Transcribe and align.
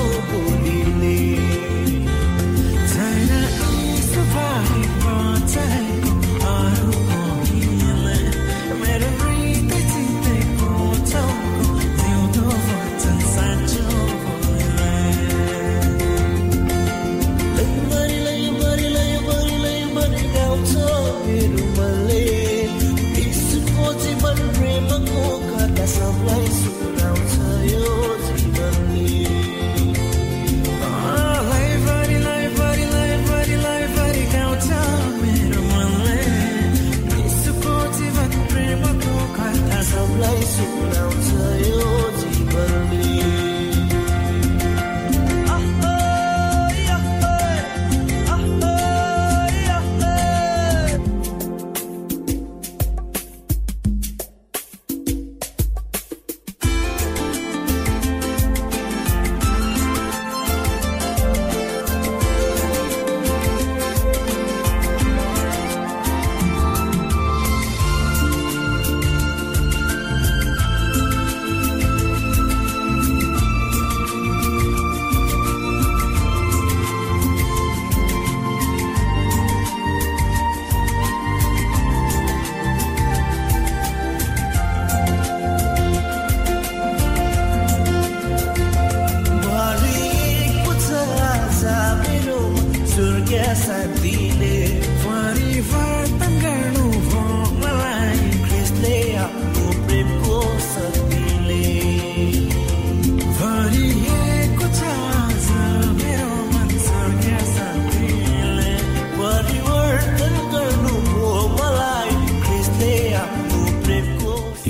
fogo. 0.00 0.49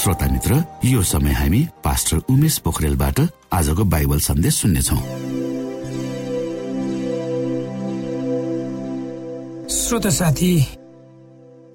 श्रोता 0.00 0.26
मित्र 0.26 0.56
यो 0.84 1.02
समय 1.02 1.32
हामी 1.32 1.58
पास्टर 1.84 2.16
उमेश 2.32 2.56
पोखरेलबाट 2.64 3.18
आजको 3.52 3.84
बाइबल 3.84 4.20
सन्देश 4.20 4.54
सुन्नेछौ। 4.56 4.96
श्रोत 9.68 10.06
साथी 10.08 10.52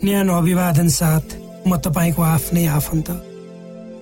न्यानो 0.04 0.33
अभिवादन 0.33 0.88
साथ 0.89 1.25
म 1.68 1.77
तपाईँको 1.77 2.22
आफ्नै 2.25 2.66
आफन्त 2.66 3.10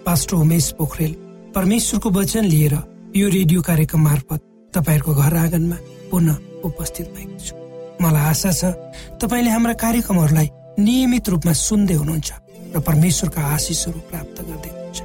पास्टर 0.05 0.35
उमेश 0.37 0.71
पोखरेल। 0.79 1.13
परमेश्वरको 1.55 2.09
वचन 2.09 2.45
लिएर 2.45 2.75
यो 3.15 3.27
रेडियो 3.27 3.61
कार्यक्रम 3.61 4.01
मार्फत 4.03 4.39
तपाईँहरूको 4.73 5.13
घर 5.13 5.35
आँगनमा 5.35 5.77
पुनः 6.11 6.37
उपस्थित 6.63 7.11
भएको 7.11 7.39
छु। 7.43 7.53
मलाई 7.99 8.23
आशा 8.31 8.51
छ 8.51 8.71
तपाईँले 9.19 9.49
हाम्रा 9.49 9.73
कार्यक्रमहरूलाई 9.83 10.49
नियमित 10.79 11.29
रूपमा 11.29 11.53
सुन्दै 11.67 11.99
हुनुहुन्छ। 11.99 12.31
र 12.73 12.79
परमेश्वरका 12.81 13.41
आशिषहरू 13.55 13.99
प्राप्त 14.09 14.37
गर्दै 14.47 14.71
हुन्छ 14.73 14.99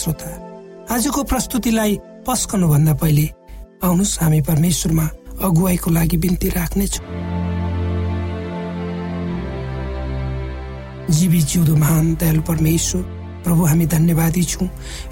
श्रोता 0.00 0.30
आजको 0.94 1.22
प्रस्तुतिलाई 1.30 1.92
पस्कनु 2.26 2.68
भन्दा 2.68 2.94
पहिले 3.02 3.26
आउनुहोस् 3.82 4.18
हामी 4.22 4.40
परमेश्वरमा 4.50 5.06
अगुवाईको 5.46 5.90
लागि 5.90 6.16
बिन्ती 6.22 6.48
राख्नेछौँ। 6.58 7.06
जीवी 11.12 11.40
जिउँदो 11.50 11.74
महान 11.76 12.14
दयालु 12.20 12.42
परमेश्वर 12.42 13.02
प्रभु 13.44 13.62
हामी 13.64 13.86
धन्यवादी 13.86 14.42
छौँ 14.42 14.68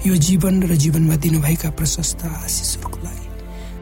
यो 0.07 0.15
जीवन 0.27 0.63
र 0.63 0.75
जीवनमा 0.83 1.15
दिनुभएका 1.15 1.69
प्रशस्त 1.79 2.23
आशिषहरूको 2.25 2.99
लागि। 3.05 3.27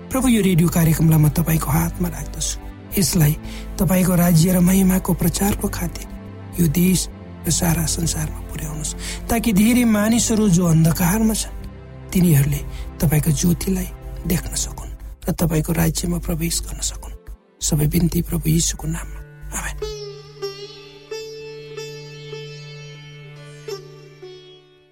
प्रभु 0.10 0.28
यो 0.28 0.42
रेडियो 0.42 0.70
कार्यक्रमलाई 0.70 1.20
म 1.22 1.30
तपाईँको 1.38 1.70
हातमा 1.70 2.10
राख्दछु। 2.10 2.58
यसलाई 2.98 3.34
तपाईँको 3.80 4.14
राज्य 4.16 4.54
र 4.54 4.60
महिमाको 4.60 5.14
प्रचारको 5.14 5.68
खातिर 5.70 6.08
यो 6.62 6.68
देश 6.68 7.08
र 7.46 7.52
सारा 7.52 7.86
संसारमा 7.86 8.40
पुर्याउनुहोस्। 8.50 8.96
ताकि 9.30 9.50
धेरै 9.54 9.84
मानिसहरू 9.84 10.50
जो 10.50 10.66
अन्धकारमा 10.66 11.34
छन् 11.34 11.58
तिनीहरूले 12.12 12.62
तपाईँको 13.00 13.32
ज्योतिलाई 13.32 13.90
देख्न 14.28 14.54
सकुन् 14.56 14.92
र 15.26 15.28
तपाईँको 15.32 15.72
राज्यमा 15.74 16.18
प्रवेश 16.20 16.56
गर्न 16.66 16.82
सकुन्। 16.82 17.16
सबै 17.62 17.88
बिन्ती 17.88 18.20
प्रभु 18.22 18.50
यीशुको 18.50 18.88
नाममा। 18.88 19.20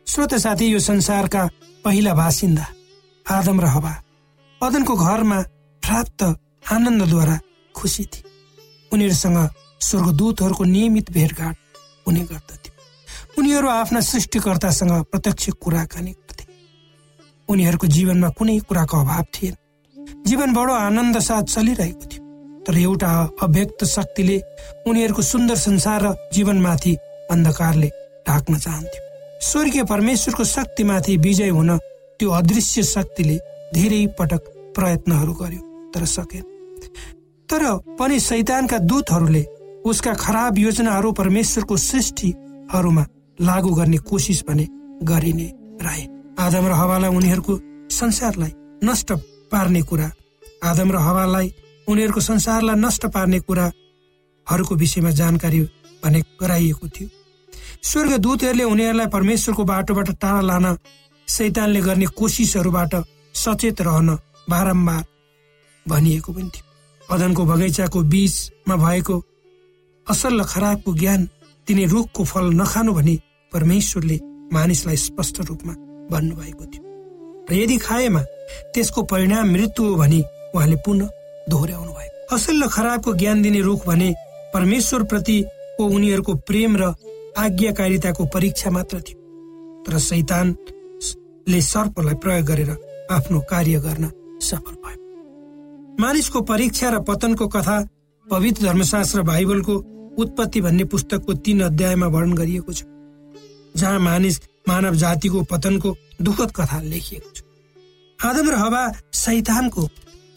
श्रोत 0.07 0.33
साथी 0.35 0.65
यो 0.65 0.79
संसारका 0.79 1.41
पहिला 1.85 2.13
बासिन्दा 2.13 2.65
आदम 3.25 3.57
र 3.61 3.65
हवा 3.65 3.93
अदनको 4.61 4.93
घरमा 4.95 5.39
प्राप्त 5.83 6.21
आनन्दद्वारा 6.71 7.37
खुसी 7.75 8.03
थिए। 8.05 8.23
उनीहरूसँग 8.91 9.37
स्वर्गदूतहरूको 9.79 10.63
नियमित 10.63 11.11
भेटघाट 11.11 11.55
हुने 12.07 12.21
गर्दथ्यो 12.31 12.71
उनीहरू 13.37 13.67
आफ्ना 13.69 13.99
सृष्टिकर्तासँग 14.01 14.91
प्रत्यक्ष 15.11 15.49
कुराकानी 15.61 16.11
गर्थे। 16.11 16.45
उनीहरूको 17.49 17.87
जीवनमा 17.87 18.29
कुनै 18.37 18.57
कुराको 18.59 18.97
अभाव 18.97 19.25
थिएन। 19.35 19.55
जीवन 20.27 20.53
बडो 20.53 20.73
आनन्द 20.73 21.19
साथ 21.19 21.43
चलिरहेको 21.53 22.05
थियो। 22.05 22.23
तर 22.65 22.77
एउटा 22.77 23.11
अव्यक्त 23.41 23.83
शक्तिले 23.85 24.37
उनीहरूको 24.87 25.21
सुन्दर 25.21 25.55
संसार 25.57 26.01
र 26.03 26.13
जीवनमाथि 26.33 26.93
अन्धकारले 27.31 27.89
ढाक्न 28.27 28.57
चाहन्थ्यो। 28.57 29.01
स्वर्गीय 29.41 29.83
परमेश्वरको 29.83 30.43
शक्तिमाथि 30.43 31.17
विजय 31.17 31.49
हुन 31.49 31.77
त्यो 31.77 32.29
अदृश्य 32.31 32.83
शक्तिले 32.83 33.37
धेरै 33.73 34.05
पटक 34.19 34.41
प्रयत्नहरू 34.75 35.33
गर्यो 35.33 35.61
तर 35.93 36.05
सकेन। 36.05 36.43
तर 37.49 37.63
पनि 37.99 38.19
सैतानका 38.19 38.77
दूतहरूले 38.89 39.43
उसका 39.87 40.13
खराब 40.15 40.57
योजनाहरू 40.57 41.11
परमेश्वरको 41.11 41.77
सृष्टिहरूमा 41.79 43.05
लागू 43.39 43.73
गर्ने 43.75 43.97
कोसिस 44.03 44.43
भने 44.47 44.67
गरिने 45.03 45.51
रहे 45.81 46.03
आदम 46.39 46.65
र 46.67 46.71
हवालाई 46.71 47.15
उनीहरूको 47.15 47.59
संसारलाई 47.91 48.51
नष्ट 48.83 49.11
पार्ने 49.51 49.81
कुरा। 49.81 50.09
आदम 50.63 50.91
र 50.91 50.97
हवालाई 50.97 51.53
उनीहरूको 51.87 52.21
संसारलाई 52.21 52.75
नष्ट 52.75 53.05
पार्ने 53.05 53.39
कुराहरूको 53.39 54.75
विषयमा 54.75 55.11
जानकारी 55.11 55.61
भने 56.03 56.21
गराइएको 56.41 56.87
थियो। 56.87 57.09
स्वर्ग 57.83 58.17
दूतहरूले 58.17 58.63
उनीहरूलाई 58.63 59.07
परमेश्वरको 59.07 59.63
बाटोबाट 59.63 60.09
टाढा 60.21 60.41
लान 60.41 60.77
सैतानले 61.27 61.81
गर्ने 61.81 62.05
कोसिसहरूबाट 62.17 62.93
सचेत 63.35 63.81
रहन 63.81 64.09
बारम्बार 64.49 65.03
भनिएको 65.85 66.33
पनि 66.33 66.49
थियो। 66.53 66.65
अदनको 67.09 67.45
बगैँचाको 67.45 67.99
बीचमा 68.03 68.75
भएको 68.75 69.15
असल 70.09 70.39
र 70.39 70.43
खराबको 70.43 70.93
ज्ञान 70.93 71.21
तिनी 71.67 71.85
रुखको 71.85 72.23
फल 72.23 72.45
नखानु 72.61 72.91
भनी 72.93 73.15
परमेश्वरले 73.51 74.17
मानिसलाई 74.53 74.97
स्पष्ट 74.97 75.35
रूपमा 75.49 75.73
भन्नुभएको 76.11 76.65
थियो। 76.65 76.83
र 77.49 77.53
यदि 77.53 77.77
खाएमा 77.77 78.21
त्यसको 78.73 79.01
परिणाम 79.11 79.47
मृत्यु 79.51 79.85
हो 79.85 79.95
भने 79.95 80.19
उहाँले 80.55 80.75
पुनः 80.85 81.07
दोहोऱ्याउनु 81.49 81.91
भयो। 81.91 82.11
असल 82.35 82.63
र 82.63 82.67
खराबको 82.67 83.13
ज्ञान 83.13 83.41
दिने 83.41 83.61
रुख 83.61 83.85
भने 83.87 84.09
परमेश्वर 84.53 85.03
प्रतिको 85.11 85.83
उनीहरूको 85.85 86.33
प्रेम 86.47 86.71
र 86.77 86.93
आज्ञाकारिताको 87.37 88.25
परीक्षा 88.33 88.69
मात्र 88.71 88.99
थियो। 89.03 89.19
तर 89.83 89.97
सैतानले 89.99 91.61
सर्पलाई 91.61 92.15
प्रयोग 92.23 92.45
गरेर 92.47 92.71
आफ्नो 93.11 93.39
कार्य 93.51 93.79
गर्न 93.79 94.05
सफल 94.41 94.75
भयो। 94.83 94.99
मानिसको 95.99 96.41
परीक्षा 96.47 96.89
र 96.89 96.99
पतनको 97.03 97.47
कथा 97.47 97.77
पवित्र 98.27 98.65
धर्मशास्त्र 98.65 99.21
बाइबलको 99.23 99.75
उत्पत्ति 100.17 100.61
भन्ने 100.61 100.83
पुस्तकको 100.91 101.33
तीन 101.45 101.61
अध्यायमा 101.63 102.07
वर्णन 102.07 102.33
गरिएको 102.33 102.73
छ 102.73 102.83
जहाँ 103.75 103.99
मानिस 103.99 104.39
मानव 104.67 104.95
जातिको 104.95 105.41
पतनको 105.51 105.95
दुःखद 106.21 106.51
कथा 106.51 106.81
लेखिएको 106.81 107.29
छ। 107.35 107.41
आदम 108.19 108.49
र 108.49 108.55
हवा 108.55 108.83
सैतानको 109.13 109.87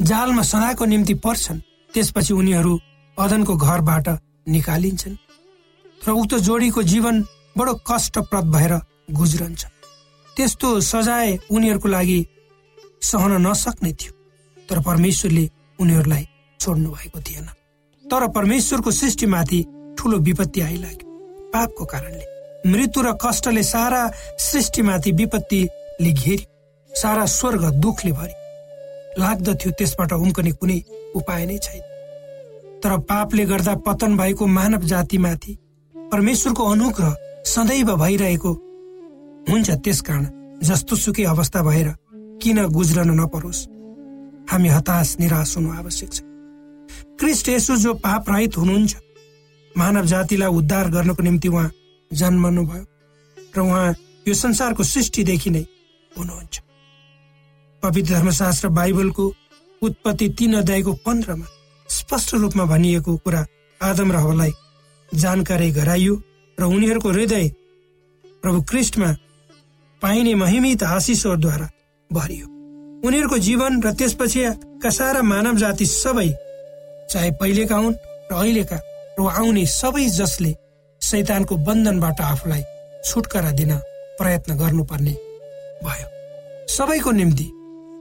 जालमा 0.00 0.42
सदाको 0.42 0.84
निम्ति 0.84 1.14
पर्छन् 1.24 1.60
त्यसपछि 1.90 2.32
उनीहरू 2.34 2.78
अदनको 3.16 3.56
घरबाट 3.56 4.08
निकालिन्छन् 4.48 5.16
र 6.00 6.10
उक्त 6.12 6.34
जोडीको 6.46 6.82
जीवन 6.82 7.22
बडो 7.58 7.74
कष्टप्रद 7.88 8.44
भएर 8.54 8.72
गुज्रन्छ। 9.12 9.64
त्यस्तो 10.36 10.68
सजाय 10.80 11.38
उनीहरूको 11.50 11.88
लागि 11.88 12.18
सहन 13.02 13.32
नसक्ने 13.46 13.92
थियो 13.92 14.12
तर 14.68 14.80
परमेश्वरले 14.82 15.44
उनीहरूलाई 15.78 16.24
छोड्नु 16.60 16.90
भएको 16.90 17.20
थिएन। 17.20 17.48
तर 18.10 18.26
परमेश्वरको 18.28 18.90
सृष्टिमाथि 18.92 19.60
ठुलो 19.98 20.18
विपत्ति 20.18 20.60
आइलाग्यो। 20.60 21.08
पापको 21.52 21.84
कारणले 21.84 22.70
मृत्यु 22.70 23.02
र 23.02 23.12
कष्टले 23.22 23.62
सारा 23.62 24.02
सृष्टिमाथि 24.40 25.12
विपत्तिले 25.12 26.12
घेरि 26.12 26.46
सारा 26.92 27.24
स्वर्ग 27.28 27.64
दुखले 27.80 28.12
भरि 28.12 28.34
लाग्दथ्यो 29.18 29.70
त्यसबाट 29.78 30.12
उम्कने 30.12 30.52
कुनै 30.52 30.78
उपाय 31.16 31.46
नै 31.46 31.58
छैन। 31.58 31.82
तर 32.82 32.96
पापले 33.08 33.44
गर्दा 33.44 33.74
पतन 33.86 34.16
भएको 34.16 34.46
मानव 34.48 34.82
जातिमाथि 34.86 35.56
परमेश्वरको 35.94 36.64
अनुग्रह 36.64 37.16
सदैव 37.46 37.96
भइरहेको 37.96 38.52
हुन्छ 39.50 39.70
त्यसकारण 39.84 40.24
जस्तो 40.62 40.96
सुकै 40.96 41.24
अवस्था 41.24 41.62
भएर 41.62 41.88
किन 42.42 42.66
गुज्रन 42.68 43.10
नपरोस्। 43.20 43.66
हामी 44.50 44.68
हताश 44.68 45.16
निराश 45.20 45.56
हुनु 45.56 45.70
आवश्यक 45.72 46.12
छ। 46.12 46.29
क्रिस्ट 47.20 47.48
यसो 47.48 47.76
जो 47.76 47.92
पाप 48.00 48.30
रहित 48.30 48.56
हुनुहुन्छ। 48.56 48.96
मानव 49.74 50.04
जातिलाई 50.06 50.48
उद्धार 50.50 50.88
गर्नको 50.90 51.22
निम्ति 51.22 51.48
उहाँ 51.48 51.70
जन्मनु 52.10 52.64
भयो 52.66 52.84
र 53.56 53.60
उहाँ 53.60 53.94
यो 54.28 54.34
संसारको 54.34 54.84
सृष्टिदेखि 54.84 55.50
नै 55.50 55.64
हुनुहुन्छ। 56.12 56.60
पवित्र 57.82 58.14
धर्मशास्त्र 58.14 58.68
बाइबलको 58.68 59.32
उत्पत्ति 59.82 60.28
तीन 60.38 60.54
अध्यायको 60.56 60.92
पन्ध्रमा 61.06 61.46
स्पष्ट 61.88 62.34
रूपमा 62.34 62.64
भनिएको 62.64 63.16
कुरा 63.16 63.46
आदम 63.80 64.12
र 64.12 64.16
हवलाई 64.16 64.52
जानकारी 65.14 65.70
गराइयो 65.72 66.14
र 66.58 66.64
उनीहरूको 66.64 67.08
हृदय 67.10 67.48
प्रभु 68.42 68.60
क्रिस्टमा 68.62 69.14
पाइने 70.02 70.34
महिमित 70.34 70.82
आशिषहरूद्वारा 70.82 71.68
भरियो। 72.10 72.46
उनीहरूको 73.08 73.38
जीवन 73.38 73.82
र 73.82 73.92
त्यसपछि 73.92 74.44
सारा 74.90 75.22
मानव 75.22 75.56
जाति 75.56 75.86
सबै 75.86 76.30
चाहे 77.10 77.30
पहिलेका 77.40 77.76
हुन् 77.76 77.94
र 78.30 78.34
अहिलेका 78.34 78.78
र 79.18 79.20
आउने 79.30 79.64
सबै 79.66 80.06
जसले 80.18 80.52
शैतानको 81.02 81.56
बन्धनबाट 81.66 82.20
आफूलाई 82.22 82.62
छुटकारा 83.04 83.50
दिन 83.58 83.72
प्रयत्न 84.18 84.56
गर्नुपर्ने 84.56 85.14
भयो। 85.84 86.06
सबैको 86.68 87.10
निम्ति 87.10 87.46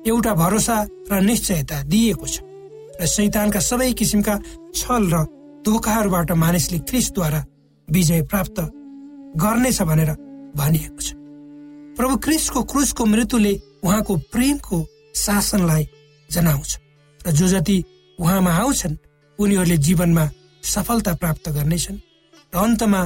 एउटा 0.08 0.34
भरोसा 0.34 0.78
र 1.12 1.22
निश्चयता 1.22 1.78
दिएको 1.92 2.26
छ 2.28 2.36
र 3.02 3.06
शैतानका 3.08 3.60
सबै 3.60 3.92
किसिमका 4.00 4.36
छल 4.76 5.04
र 5.14 5.26
धोकाहरूबाट 5.66 6.32
मानिसले 6.44 6.80
क्रिसद्वारा 6.90 7.46
विजय 7.88 8.22
प्राप्त 8.32 8.58
गर्नेछ 9.36 9.82
भनेर 9.82 10.12
भनिएको 10.56 11.02
छ। 11.02 11.08
प्रभु 11.98 12.16
क्रिसको 12.26 12.60
क्रुसको 12.64 13.06
मृत्युले 13.06 13.54
उहाँको 13.84 14.14
प्रेमको 14.32 14.78
शासनलाई 15.16 15.84
जनाउँछ 16.30 16.72
र 17.22 17.32
जो 17.32 17.48
जति 17.48 17.78
उहाँमा 18.20 18.52
आउँछन्। 18.54 18.96
उनीहरूले 19.40 19.78
जीवनमा 19.78 20.26
सफलता 20.64 21.14
प्राप्त 21.16 21.50
गर्नेछन् 21.50 21.98
र 22.54 22.58
अन्तमा 22.58 23.02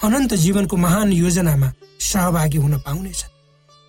अनन्त 0.00 0.34
जीवनको 0.34 0.76
महान 0.76 1.12
योजनामा 1.12 1.68
सहभागी 2.00 2.58
हुन 2.58 2.74
पाउनेछन्। 2.86 3.32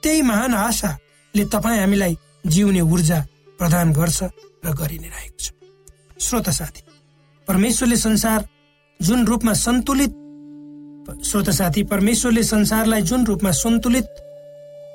त्यही 0.04 0.22
महान 0.22 0.54
आशा 0.54 0.92
ले 1.34 1.44
तपाईँ 1.46 1.80
हामीलाई 1.80 2.18
जिउने 2.48 2.82
ऊर्जा 2.82 3.20
प्रदान 3.60 3.94
गर्छ 3.94 4.20
र 4.65 4.68
गरि 4.74 4.98
नै 5.00 5.10
रहेको 5.10 5.39
छ। 5.39 5.51
श्रोत 6.15 6.50
साथी 6.50 6.82
परमेश्वरले 7.48 7.98
संसार 7.98 8.48
जुन 9.00 9.25
रूपमा 9.25 9.54
सन्तुलित 9.54 10.13
श्रोत 11.25 11.50
साथी 11.50 11.84
परमेश्वरले 11.84 12.44
संसारलाई 12.44 13.01
जुन 13.01 13.25
रूपमा 13.25 13.51
सन्तुलित 13.51 14.08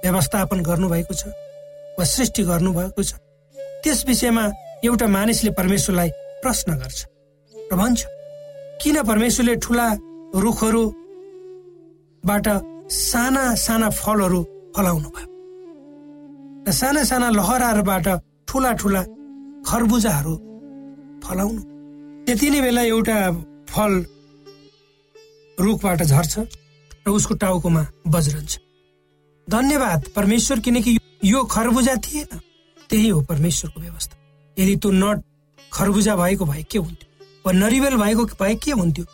व्यवस्थापन 0.04 0.58
गर्नुभएको 0.62 1.14
छ 1.14 1.28
वा 1.98 2.04
सृष्टि 2.04 2.42
गर्नुभएको 2.42 3.02
छ 3.02 3.12
त्यस 3.82 4.04
विषयमा 4.06 4.44
एउटा 4.84 5.06
मानिसले 5.06 5.50
परमेश्वरलाई 5.58 6.10
प्रश्न 6.42 6.70
गर्छ। 6.80 6.98
र 7.54 7.76
भन्छ 7.76 8.00
किन 8.82 8.96
परमेश्वरले 9.02 9.54
ठुला 9.64 9.86
रुखहरूबाट 10.44 12.46
साना 12.90 13.54
साना 13.56 13.88
फलहरू 14.00 14.42
फलाउनु 14.76 15.08
भयो? 15.14 15.28
र 16.66 16.68
साना 16.72 17.02
साना 17.04 17.30
लहराहरूबाट 17.30 18.08
ठुला 18.48 18.72
ठुला 18.80 19.02
खरबुजाहरू 19.68 20.34
फलाउनु। 21.24 21.62
त्यति 22.26 22.50
नै 22.50 22.60
बेला 22.60 22.82
एउटा 22.82 23.18
फल 23.70 23.92
रुखबाट 25.58 26.02
झर्छ 26.02 26.38
र 27.06 27.08
उसको 27.08 27.34
टाउकोमा 27.34 27.86
बज्रन्छ। 28.08 28.58
धन्यवाद 29.48 30.04
परमेश्वर 30.16 30.60
किनकि 30.60 30.98
यो 31.24 31.44
खरबुजा 31.44 31.94
थिएन। 32.04 32.40
त्यही 32.90 33.08
हो 33.08 33.20
परमेश्वरको 33.20 33.80
व्यवस्था। 33.80 34.16
यदि 34.58 34.76
त्यो 34.76 34.90
नट 34.90 35.22
खरबुजा 35.72 36.16
भएको 36.16 36.44
भए 36.44 36.62
के 36.62 36.78
हुन्थ्यो? 36.78 37.26
वा 37.46 37.52
नरिवेल 37.52 37.96
भएको 37.96 38.24
भए 38.24 38.54
के 38.54 38.70
हुन्थ्यो? 38.70 39.04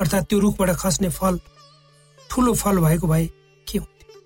अर्थात् 0.00 0.28
त्यो 0.28 0.38
रुखबाट 0.38 0.70
खस्ने 0.70 1.08
फल 1.08 1.40
ठुलो 2.30 2.54
फल 2.54 2.78
भएको 2.78 3.06
भए 3.06 3.26
के 3.66 3.78
हुन्थ्यो? 3.78 4.20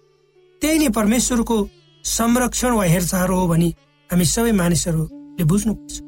त्यही 0.61 0.79
नै 0.79 0.89
परमेश्वरको 0.89 1.69
संरक्षण 2.05 2.73
वा 2.73 2.85
हेरचाह 2.85 3.27
हो 3.27 3.47
भने 3.49 3.69
हामी 4.11 4.25
सबै 4.25 4.53
मानिसहरूले 4.53 5.45
बुझ्नुपर्छ। 5.45 6.01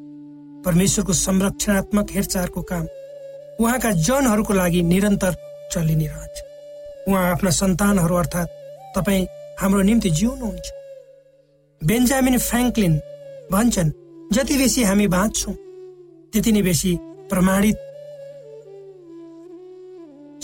परमेश्वरको 0.64 1.12
संरक्षणात्मक 1.12 2.10
हेरचाहको 2.10 2.62
काम 2.62 2.86
उहाँका 3.60 3.90
जनहरूको 3.90 4.52
लागि 4.52 4.82
निरन्तर 4.82 5.32
चलि 5.72 5.96
नै 5.96 6.06
रहन्छ। 6.06 6.36
उहाँ 7.08 7.30
आफ्ना 7.32 7.50
सन्तानहरू 7.50 8.14
अर्थात् 8.14 8.50
तपाईँ 8.96 9.26
हाम्रो 9.60 9.82
निम्ति 9.82 10.10
जिउनुहुन्छ। 10.10 10.79
बेन्जामिन 11.80 12.36
फ्रेङ्कलिन 12.38 12.94
भन्छन् 13.52 13.90
जति 14.32 14.56
बेसी 14.58 14.82
हामी 14.84 15.06
बाँच्छौँ 15.08 15.54
त्यति 16.32 16.52
नै 16.52 16.62
बेसी 16.62 16.90
प्रमाणित 17.30 17.76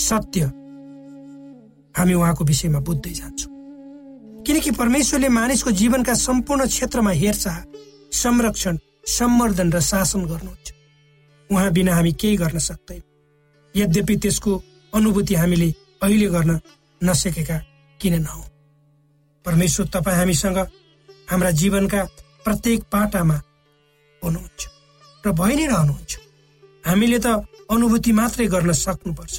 सत्य 0.00 0.40
हामी 1.95 2.14
उहाँको 2.14 2.45
विषयमा 2.45 2.81
बुझ्दै 2.87 3.12
जान्छौँ। 3.19 3.52
किनकि 4.47 4.71
परमेश्वरले 4.81 5.28
मानिसको 5.28 5.71
जीवनका 5.81 6.14
सम्पूर्ण 6.14 6.66
क्षेत्रमा 6.66 7.11
हेरचाह 7.11 7.57
संरक्षण 8.12 8.78
सम्वर्धन 9.16 9.73
र 9.73 9.81
शासन 9.81 10.25
गर्नुहुन्छ। 10.25 10.73
उहाँ 11.50 11.71
बिना 11.73 11.95
हामी 11.95 12.12
केही 12.21 12.37
गर्न 12.37 12.59
सक्दैन। 12.59 13.02
यद्यपि 13.75 14.16
त्यसको 14.16 14.52
अनुभूति 14.93 15.35
हामीले 15.35 15.69
अहिले 16.02 16.28
गर्न 16.35 16.61
नसकेका 17.00 17.59
किन 18.00 18.14
नहौ 18.23 18.43
परमेश्वर 19.45 19.87
तपाईँ 19.95 20.16
हामीसँग 20.16 20.59
हाम्रा 21.28 21.50
जीवनका 21.50 22.02
प्रत्येक 22.45 22.83
पाटामा 22.92 23.37
हुनुहुन्छ 24.23 24.62
र 25.25 25.33
भइ 25.33 25.54
नै 25.56 25.66
रहनुहुन्छ। 25.66 26.12
हामीले 26.85 27.18
त 27.18 27.26
अनुभूति 27.66 28.12
मात्रै 28.12 28.47
गर्न 28.47 28.73
सक्नुपर्छ। 28.73 29.35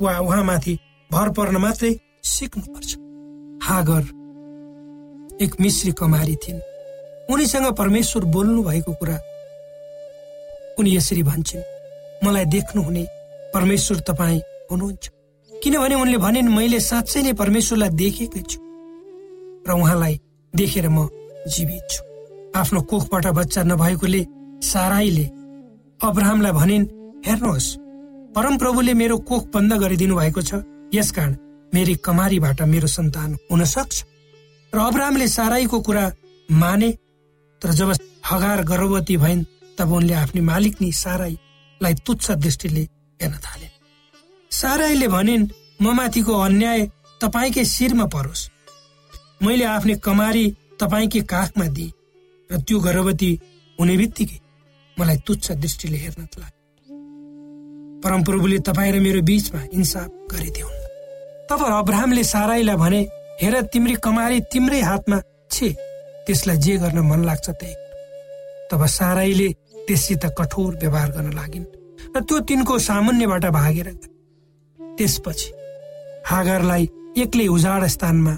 वा 0.00 0.12
उहाँमाथि 0.18 0.74
भर 1.10 1.28
पर्न 1.36 1.56
मात्रै 1.56 1.92
सिक्नुपर्छ। 2.24 2.90
हागर 3.62 4.02
एक 5.44 5.52
मिश्री 5.60 5.92
कमारी 5.92 6.36
थिइन्। 6.36 6.60
उनीसँग 7.28 7.66
परमेश्वर 7.76 8.24
बोल्नु 8.24 8.62
भएको 8.62 8.92
कुरा 8.92 9.16
उनी 10.78 10.96
यसरी 10.96 11.22
भन्छन् 11.22 11.68
मलाई 12.24 12.44
देख्नुहुने 12.44 13.04
परमेश्वर 13.54 13.96
तपाईँ 14.08 14.40
हुनुहुन्छ। 14.70 15.04
किनभने 15.52 15.94
उनले 15.94 16.18
भनिन् 16.18 16.48
मैले 16.48 16.80
साँच्चै 16.80 17.22
नै 17.22 17.32
परमेश्वरलाई 17.36 17.90
देखेकै 18.00 18.42
छु। 18.48 18.58
र 19.68 19.70
उहाँलाई 19.76 20.14
देखेर 20.54 20.88
म 20.88 21.08
जीवित 21.48 21.82
छु। 21.90 22.00
आफ्नो 22.56 22.80
कोखबाट 22.82 23.26
बच्चा 23.38 23.62
नभएकोले 23.62 24.22
साराईले 24.62 25.24
अब्राहमलाई 26.00 26.52
भनिन् 26.52 26.84
हेर्नुहोस् 27.26 27.68
परमप्रभुले 28.36 28.92
मेरो 28.94 29.16
कोख 29.28 29.42
बन्द 29.54 29.72
गरिदिनु 29.82 30.16
भएको 30.16 30.42
छ। 30.42 30.62
यसकारण 30.94 31.36
मेरी 31.74 31.94
कमारीबाट 32.04 32.62
मेरो 32.68 32.88
सन्तान 32.88 33.30
हुन 33.50 33.64
सक्छ। 33.64 34.04
र 34.72 34.78
अब्राहमले 34.78 35.28
साराईको 35.28 35.80
कुरा 35.80 36.04
माने। 36.48 36.90
तर 37.62 37.70
जब 37.72 37.92
हगार 38.30 38.62
गर्भवती 38.64 39.16
भइन् 39.16 39.44
तब 39.78 39.92
उनले 39.92 40.14
आफ्नो 40.14 40.42
मालिकनी 40.42 40.92
साराईलाई 40.92 41.94
तुच्छ 42.06 42.30
दृष्टिले 42.30 42.82
हेर्न 43.20 43.36
थाले। 43.40 43.68
साराईले 44.50 45.08
भनिन् 45.08 45.48
म 45.82 45.96
माथिको 45.96 46.32
अन्याय 46.38 46.80
तपाईँकै 47.20 47.64
शिरमा 47.64 48.06
परोस्। 48.06 48.51
मैले 49.42 49.64
आफ्नो 49.64 49.94
कमारी 49.98 50.44
तपाईँकै 50.80 51.20
काखमा 51.26 51.66
दिएँ 51.76 51.92
र 52.50 52.60
त्यो 52.62 52.78
गर्भवती 52.78 53.30
हुने 53.78 53.94
बित्तिकै 53.96 54.38
मलाई 54.96 55.16
तुच्छ 55.26 55.46
दृष्टिले 55.58 55.98
हेर्न 55.98 56.22
लाग्यो। 56.38 58.00
परमप्रभुले 58.02 58.58
तपाईँ 58.68 58.92
र 58.92 59.00
मेरो 59.02 59.20
बीचमा 59.26 59.60
इन्साफ 59.74 60.10
गरिदिउन् 60.32 60.80
तब 61.50 61.60
अब्राहमले 61.62 62.24
साराईलाई 62.24 62.76
भने 62.76 63.00
हेर 63.42 63.54
तिम्री 63.72 63.94
कमारी 63.98 64.38
तिम्रै 64.52 64.80
हातमा 64.80 65.18
छे। 65.50 65.68
त्यसलाई 66.26 66.56
जे 66.62 66.76
गर्न 66.82 66.98
मन 67.02 67.20
लाग्छ 67.24 67.48
त्यही 67.50 67.74
तब 68.70 68.86
साराईले 68.98 69.48
त्यससित 69.86 70.24
कठोर 70.38 70.70
व्यवहार 70.80 71.10
गर्न 71.18 71.32
लागिन् 71.34 71.66
र 72.14 72.20
त्यो 72.22 72.38
तिनको 72.46 72.78
सामान्यबाट 72.78 73.44
भागेर 73.58 73.88
त्यसपछि 74.78 75.50
हागरलाई 76.30 76.84
एक्लै 77.18 77.46
उजाड 77.56 77.84
स्थानमा 77.96 78.34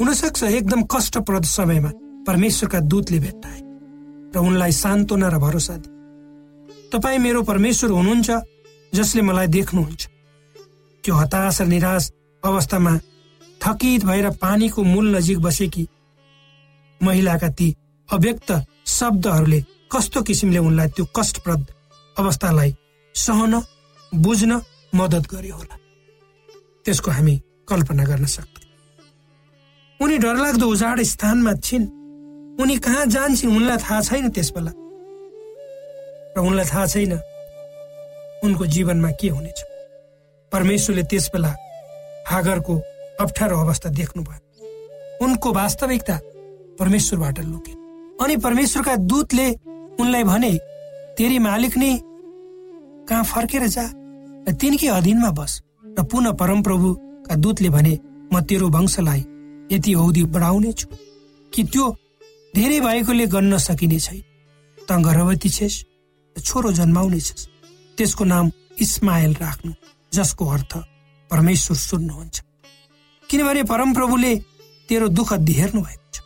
हुनसक्छ 0.00 0.42
एकदम 0.42 0.82
कष्टप्रद 0.92 1.44
समयमा 1.48 1.90
परमेश्वरका 2.26 2.80
दूतले 2.80 3.18
भेट्टाए 3.18 3.60
र 4.34 4.38
उनलाई 4.38 4.72
सान्त्वना 4.72 5.28
र 5.28 5.38
भरोसा 5.38 5.76
दिए। 5.76 6.90
तपाईँ 6.92 7.18
मेरो 7.18 7.42
परमेश्वर 7.42 7.90
हुनुहुन्छ 7.90 8.30
जसले 8.92 9.22
मलाई 9.22 9.46
देख्नुहुन्छ। 9.56 10.02
त्यो 11.04 11.14
हताश 11.14 11.60
र 11.60 11.66
निराश 11.66 12.10
अवस्थामा 12.42 12.92
थकित 13.60 14.04
भएर 14.04 14.26
पानीको 14.36 14.82
मूल 14.84 15.16
नजिक 15.16 15.38
बसेकी 15.40 15.84
महिलाका 17.00 17.48
ती 17.48 17.68
अव्यक्त 18.08 18.52
शब्दहरूले 18.86 19.60
कस्तो 19.92 20.22
किसिमले 20.22 20.58
उनलाई 20.58 20.88
त्यो 20.88 21.04
कष्टप्रद 21.16 21.66
अवस्थालाई 22.16 22.70
सहन 23.14 23.54
बुझ्न 24.12 24.60
मद्दत 24.94 25.24
गर्यो 25.32 25.56
होला। 25.56 25.76
त्यसको 26.84 27.10
हामी 27.10 27.34
कल्पना 27.68 28.04
गर्न 28.04 28.26
सक्छौँ। 28.26 28.55
उनी 30.00 30.16
डरलाग्दो 30.18 30.66
उजाड 30.68 31.00
स्थानमा 31.02 31.52
छिन्। 31.66 31.84
उनी 32.60 32.76
कहाँ 32.84 33.06
जान्छन् 33.06 33.56
उनलाई 33.56 33.76
थाहा 33.76 34.00
छैन 34.00 34.28
त्यस 34.30 34.50
बेला 34.56 34.72
र 36.36 36.38
उनलाई 36.40 36.64
थाहा 36.64 36.86
छैन 36.86 37.12
उनको 38.44 38.66
जीवनमा 38.66 39.10
के 39.20 39.28
हुनेछ। 39.28 39.58
परमेश्वरले 40.52 41.02
त्यस 41.10 41.26
बेला 41.32 41.52
हागरको 42.28 42.74
अप्ठ्यारो 43.20 43.56
अवस्था 43.56 43.88
देख्नुभयो। 43.90 45.24
उनको 45.24 45.52
वास्तविकता 45.52 46.16
परमेश्वरबाट 46.78 47.38
लुके। 47.40 47.72
अनि 48.24 48.36
परमेश्वरका 48.36 48.96
दूतले 49.08 49.48
उनलाई 50.00 50.24
भने 50.24 50.52
तेरी 51.16 51.38
मालिक 51.38 51.76
नै 51.76 51.92
कहाँ 53.08 53.24
फर्केर 53.24 53.66
जा 53.66 53.84
र 54.48 54.52
तिनकै 54.60 54.88
अधीनमा 54.88 55.30
बस। 55.32 55.52
र 55.98 56.02
पुनः 56.04 56.32
परमप्रभुका 56.40 57.34
दूतले 57.40 57.68
भने 57.68 57.98
म 58.32 58.40
तेरो 58.44 58.68
वंशलाई 58.68 59.22
यति 59.72 59.94
औधी 59.94 60.22
बढाउने 60.24 60.72
छु 60.72 60.88
कि 61.52 61.62
त्यो 61.64 61.84
धेरै 62.54 62.80
भएकोले 62.80 63.26
गर्न 63.26 63.58
सकिने 63.58 63.98
छैन। 64.00 64.22
त 64.78 64.90
गर्भवती 65.04 65.48
छेस 65.48 65.74
छोरो 66.36 66.72
जन्माउने 66.72 67.20
छेस। 67.20 67.48
त्यसको 67.98 68.24
नाम 68.24 68.50
इस्माइल 68.80 69.32
राख्नु 69.34 69.72
जसको 70.12 70.44
अर्थ 70.46 70.72
परमेश्वर 71.30 71.76
सुन्नुहुन्छ। 71.76 72.36
किनभने 73.30 73.62
परमप्रभुले 73.62 74.32
तेरो 74.88 75.08
दुःख 75.08 75.32
हेर्नु 75.32 75.80
भएको 75.82 76.10
छ। 76.12 76.16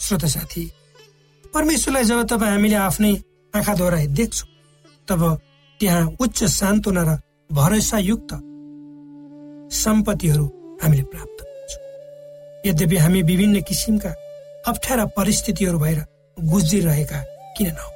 श्रोत 0.00 0.24
साथी 0.26 0.64
परमेश्वरलाई 1.44 2.04
जब 2.04 2.22
तपाईँ 2.26 2.50
हामीले 2.50 2.76
आफ्नै 2.76 3.12
आँखाद्वारा 3.54 3.98
देख्छौँ 4.18 4.48
तब 5.08 5.22
त्यहाँ 5.80 6.04
उच्च 6.20 6.38
सान्त्वना 6.44 7.02
र 7.02 7.10
भरोसायुक्त 7.52 8.30
सम्पत्तिहरू 9.74 10.46
हामीले 10.82 11.02
प्राप्त 11.12 11.38
गर्छौँ। 11.42 11.82
यद्यपि 12.66 12.96
हामी 12.96 13.22
विभिन्न 13.22 13.60
किसिमका 13.68 14.10
अप्ठ्यारा 14.66 15.04
परिस्थितिहरू 15.16 15.78
भएर 15.78 15.98
गुज्रिरहेका 16.36 17.20
किन 17.56 17.66
नहौ 17.68 17.90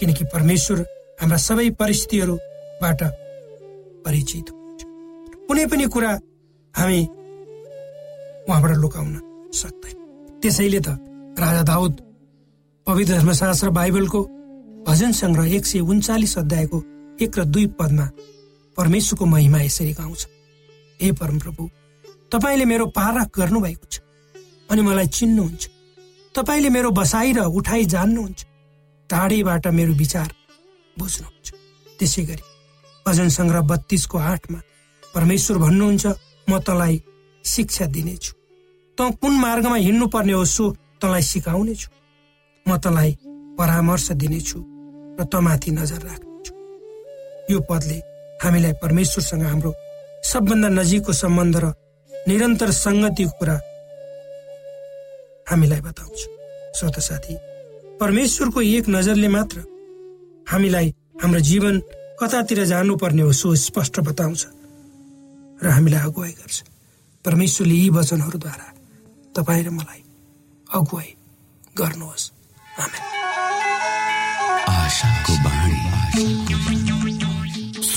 किनकि 0.00 0.24
परमेश्वर 0.34 0.78
हाम्रा 1.20 1.38
सबै 1.46 1.68
परिस्थितिहरूबाट 1.80 3.00
परिचित 4.04 4.46
हुन्छ। 4.50 4.80
कुनै 5.48 5.64
पनि 5.66 5.86
कुरा 5.94 6.12
हामी 6.74 7.00
उहाँबाट 8.48 8.72
लुकाउन 8.76 9.14
सक्दैन। 9.52 9.96
त्यसैले 10.40 10.80
त 10.80 10.88
राजा 11.36 11.62
दाउद 11.62 11.94
पवित्र 12.86 13.12
धर्मशास्त्र 13.14 13.70
बाइबलको 13.70 14.20
भजन 14.88 15.12
सङ्ग्रह 15.12 15.54
एक 15.56 15.64
सय 15.66 15.80
उन्चालिस 15.84 16.38
अध्यायको 16.38 16.78
एक 17.20 17.38
र 17.38 17.44
दुई 17.44 17.66
पदमा 17.78 18.06
परमेश्वरको 18.76 19.24
महिमा 19.26 19.60
यसरी 19.62 19.92
गाउँछ। 19.92 20.26
हे 21.00 21.12
परमप्रभु 21.12 21.62
तपाईँले 22.32 22.64
मेरो 22.64 22.86
पारख 22.94 23.28
गर्नुभएको 23.38 23.86
छ 23.90 24.00
अनि 24.70 24.82
मलाई 24.82 25.06
चिन्नुहुन्छ। 25.18 25.62
तपाईँले 26.34 26.68
मेरो 26.70 26.90
बसाइ 26.94 27.32
र 27.32 27.40
उठाइ 27.58 27.84
जान्नुहुन्छ। 27.94 28.40
टाढीबाट 29.10 29.66
मेरो 29.66 29.92
विचार 29.98 30.28
बुझ्नुहुन्छ। 30.96 31.48
त्यसै 31.98 32.22
गरी 32.28 32.44
भजन 33.06 33.28
सङ्ग्रह 33.28 33.62
बत्तीसको 33.70 34.18
आठमा 34.18 34.60
परमेश्वर 35.14 35.56
भन्नुहुन्छ 35.58 36.06
म 36.48 36.58
तँलाई 36.62 36.94
शिक्षा 37.44 37.86
दिनेछु। 37.90 38.32
त 38.98 39.00
कुन 39.18 39.34
मार्गमा 39.42 39.76
हिँड्नु 39.76 40.06
पर्ने 40.14 40.32
हो 40.32 40.44
सो 40.44 40.64
तँलाई 41.02 41.22
सिकाउने 41.22 41.74
छु 41.74 41.88
म 42.66 42.76
तँलाई 42.78 43.10
परामर्श 43.58 44.06
दिनेछु 44.22 44.58
र 45.18 45.24
तँमाथि 45.26 45.70
नजर 45.74 46.00
राख्नेछु। 46.06 46.52
यो 47.50 47.58
पदले 47.66 47.98
हामीलाई 48.38 48.72
परमेश्वरसँग 48.82 49.42
हाम्रो 49.42 49.70
सबभन्दा 50.30 50.68
नजिकको 50.78 51.12
सम्बन्ध 51.12 51.56
र 51.58 51.74
निरन्तर 52.28 52.70
सङ्गतिको 52.70 53.32
कुरा 53.38 53.56
हामीलाई 55.50 55.80
बताउँछ। 55.80 56.18
श्रोत 56.78 56.96
साथी 57.00 57.34
परमेश्वरको 58.00 58.60
एक 58.60 58.88
नजरले 58.88 59.28
मात्र 59.28 59.58
हामीलाई 60.50 60.88
हाम्रो 61.22 61.40
जीवन 61.50 61.74
कतातिर 62.20 62.64
जानुपर्ने 62.72 63.22
हो 63.22 63.32
सो 63.32 63.54
स्पष्ट 63.66 64.00
बताउँछ 64.08 64.40
र 65.62 65.66
हामीलाई 65.68 66.02
अगुवाई 66.08 66.32
गर्छ। 66.40 66.56
परमेश्वरले 67.24 67.74
यी 67.74 67.88
वचनहरूद्वारा 67.96 68.68
तपाईँ 69.36 69.64
र 69.64 69.70
मलाई 69.70 70.00
अगुवाई 70.66 71.10
गर्नुहोस्। 71.78 72.24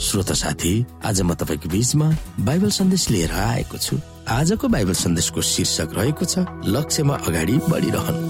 श्रोता 0.00 0.34
साथी 0.34 0.74
आज 1.06 1.20
म 1.22 1.34
तपाईँको 1.38 1.68
बिचमा 1.70 2.08
बाइबल 2.42 2.70
सन्देश 2.70 3.08
लिएर 3.10 3.32
आएको 3.32 3.78
छु। 3.78 3.96
आजको 4.26 4.68
बाइबल 4.68 4.92
सन्देशको 4.92 5.40
शीर्षक 5.40 5.94
रहेको 5.94 6.24
छ 6.24 6.42
लक्ष्यमा 6.66 7.14
अगाडि 7.14 7.56
बढिरहनु। 7.70 8.20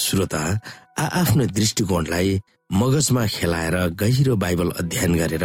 श्रोता 0.00 0.42
आफ्नो 0.96 1.46
दृष्टिकोणलाई 1.52 2.40
मगजमा 2.72 3.26
खेलाएर 3.26 3.76
गहिरो 4.00 4.36
बाइबल 4.36 4.70
अध्ययन 4.80 5.14
गरेर 5.16 5.44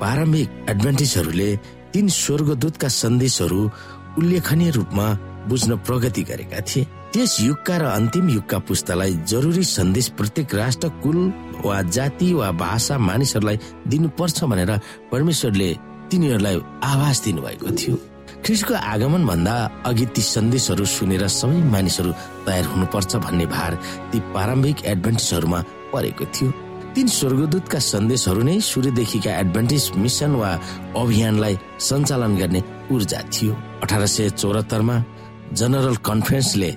प्रारम्भिक 0.00 0.48
एडभान्टेजहरूले 0.70 1.50
तीन 1.92 2.08
स्वर्गदूतका 2.12 2.88
सन्देशहरू 3.02 3.70
उल्लेखनीय 4.18 4.70
रूपमा 4.70 5.06
बुझ्न 5.48 5.76
प्रगति 5.80 6.22
गरेका 6.22 6.60
थिए। 6.60 6.86
त्यस 7.12 7.36
युगका 7.40 7.76
र 7.76 7.84
अन्तिम 7.92 8.28
युगका 8.30 8.58
पुस्तालाई 8.64 9.12
जरुरी 9.28 9.62
सन्देश 9.68 10.06
प्रत्येक 10.16 10.54
राष्ट्र 10.54 10.88
कुल 11.04 11.18
वा 11.60 11.80
जाति 11.92 12.32
वा 12.32 12.50
भाषा 12.56 12.96
मानिसहरूलाई 12.98 13.58
दिनुपर्छ 13.84 14.44
भनेर 14.48 14.70
परमेश्वरले 15.12 15.68
तिनीहरूलाई 16.08 16.56
आवाज 16.82 17.20
दिनुभएको 17.24 17.70
थियो। 17.78 17.96
ख्रिस्टको 18.44 18.74
आगमन 18.92 19.26
भन्दा 19.28 19.54
अघि 19.88 20.06
ती 20.16 20.22
सन्देशहरू 20.24 20.84
सुनेर 20.88 21.26
सबै 21.28 21.58
मानिसहरू 21.68 22.12
तयार 22.46 22.64
हुनुपर्छ 22.72 23.12
भन्ने 23.24 23.46
भार 23.46 23.72
ती 24.10 24.18
प्रारम्भिक 24.32 24.76
एडभान्टेजहरूमा 24.92 25.60
परेको 25.92 26.24
थियो। 26.34 26.48
तीन 26.94 27.06
स्वर्गदूतका 27.12 27.78
सन्देशहरू 27.92 28.42
नै 28.48 28.56
सूर्यदेखिका 28.72 29.32
एडभान्टेज 29.42 29.84
मिसन 30.00 30.32
वा 30.40 30.50
अभियानलाई 30.96 31.54
सञ्चालन 31.88 32.32
गर्ने 32.40 32.60
ऊर्जा 32.92 33.20
थियो। 33.32 33.52
अठार 33.84 34.06
सय 34.06 34.30
चौरात्तरमा 34.40 34.96
जनरल 35.60 35.96
कन्फरेन्सले 36.08 36.70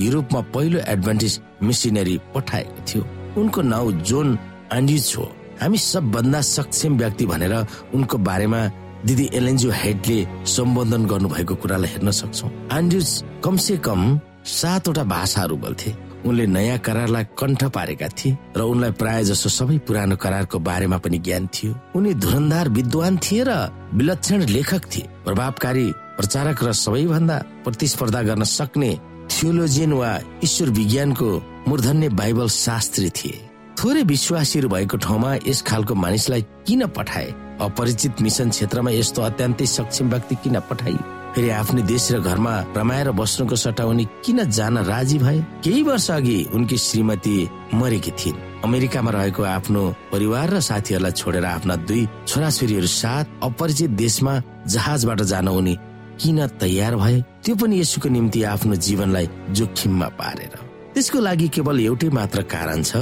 युरोपमा 0.00 0.40
पहिलो 0.54 0.78
एडभान्टेज 0.88 1.40
मिसिनरी 1.62 2.16
पठाएको 2.34 2.84
थियो। 2.88 3.02
उनको 3.40 3.60
नाउँ 3.62 3.92
जोन 4.02 4.38
एन्ड्युज 4.72 5.14
हो। 5.18 5.24
हामी 5.60 5.78
सबभन्दा 5.78 6.40
सक्षम 6.40 6.96
व्यक्ति 6.98 7.26
भनेर 7.26 7.54
उनको 7.94 8.18
बारेमा 8.18 8.60
दिदी 9.06 9.28
एलेन्जो 9.34 9.70
हेडले 9.72 10.18
सम्बोधन 10.46 11.06
गर्नुभएको 11.06 11.54
कुरालाई 11.54 11.90
हेर्न 11.90 12.10
सक्छौ। 12.10 12.46
एन्ड्युज 12.72 13.08
कमसे 13.44 13.76
कम 13.86 14.00
सातवटा 14.44 15.04
भाषाहरू 15.04 15.56
बोल्थे। 15.56 15.90
उनले 16.20 16.46
नयाँ 16.46 16.78
करारलाई 16.84 17.24
कण्ठ 17.38 17.64
पारेका 17.72 18.08
थिए 18.12 18.36
र 18.56 18.60
उनलाई 18.62 18.92
प्राय 19.00 19.24
जसो 19.24 19.48
सबै 19.48 19.78
पुरानो 19.88 20.16
करारको 20.16 20.58
बारेमा 20.60 20.98
पनि 21.00 21.18
ज्ञान 21.18 21.46
थियो। 21.48 21.72
उनी 21.96 22.12
धुरन्धार 22.14 22.68
विद्वान 22.68 23.16
थिए 23.16 23.44
र 23.48 23.52
विलक्षण 23.94 24.44
लेखक 24.48 24.84
थिए। 24.92 25.08
प्रभावकारी 25.24 25.86
प्रचारक 26.16 26.64
र 26.64 26.72
सबैभन्दा 26.76 27.36
प्रतिस्पर्धा 27.64 28.22
गर्न 28.22 28.44
सक्ने 28.44 28.90
थियोलोजियन 29.30 29.92
वा 29.92 30.10
ईश्वर 30.44 30.70
विज्ञानको 30.70 31.28
मूर्धन्य 31.68 32.08
बाइबल 32.08 32.48
शास्त्री 32.48 33.10
थिए। 33.10 33.38
थोरै 33.78 34.02
विश्वासीहरू 34.02 34.68
भएको 34.68 34.96
ठाउँमा 34.96 35.34
यस 35.46 35.62
खालको 35.62 35.94
मानिसलाई 35.94 36.42
किन 36.66 36.86
पठाए? 36.96 37.28
अपरिचित 37.60 38.20
मिसन 38.22 38.50
क्षेत्रमा 38.50 38.90
यस्तो 38.90 39.22
अत्यन्तै 39.22 39.66
सक्षम 39.66 40.10
व्यक्ति 40.10 40.34
किन 40.34 40.60
पठाइयो 40.70 41.02
फेरि 41.34 41.50
आफ्नै 41.50 41.82
देश 41.86 42.10
र 42.12 42.18
घरमा 42.20 42.54
रमाएर 42.76 43.10
बस्नुको 43.14 43.56
सट्टा 43.56 43.84
उनी 43.84 44.04
किन 44.24 44.50
जान 44.50 44.78
राजी 44.84 45.18
भए? 45.18 45.38
केही 45.64 45.82
वर्ष 45.82 46.10
अघि 46.10 46.38
उनकी 46.54 46.76
श्रीमती 46.76 47.36
मरेकी 47.74 48.10
थिइन्। 48.10 48.38
अमेरिकामा 48.64 49.10
रहेको 49.10 49.42
आफ्नो 49.42 49.82
परिवार 50.12 50.50
र 50.50 50.60
साथीहरूलाई 50.60 51.12
छोडेर 51.12 51.44
आफ्ना 51.44 51.76
दुई 51.86 52.02
छोराछोरीहरू 52.26 52.86
साथ 52.86 53.24
अपरिचित 53.42 53.90
देशमा 53.90 54.34
जहाजबाट 54.66 55.20
जान 55.22 55.48
उनी 55.48 55.76
किन 56.20 56.46
तयार 56.60 56.96
भए 56.96 57.16
त्यो 57.44 57.54
पनि 57.56 57.80
यसुको 57.80 58.08
निम्ति 58.08 58.42
आफ्नो 58.52 58.74
जीवनलाई 58.86 59.26
जोखिममा 59.56 60.08
पारेर। 60.20 60.54
त्यसको 60.94 61.18
लागि 61.22 61.48
केवल 61.54 61.80
एउटै 61.80 62.08
मात्र 62.10 62.42
कारण 62.50 62.82
छ 62.82 62.92